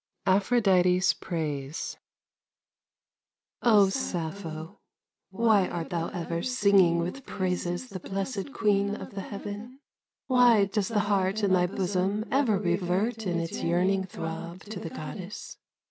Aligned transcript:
APHRODITE'S 0.25 1.13
PRAISE 1.13 1.95
O 3.61 3.89
Sappho, 3.89 4.79
why 5.29 5.67
art 5.67 5.91
thou 5.91 6.07
ever 6.07 6.41
Singing 6.41 6.97
with 6.97 7.23
praises 7.27 7.89
the 7.89 7.99
blessed 7.99 8.51
Queen 8.51 8.95
of 8.95 9.11
the 9.13 9.21
heaven? 9.21 9.77
Why 10.25 10.65
does 10.65 10.87
the 10.87 11.01
heart 11.01 11.43
in 11.43 11.53
thy 11.53 11.67
bosom 11.67 12.25
Ever 12.31 12.57
revert 12.57 13.27
in 13.27 13.39
its 13.39 13.61
yearning 13.61 14.05
Throb 14.07 14.63
to 14.63 14.79
the 14.79 14.89
Goddess? 14.89 15.57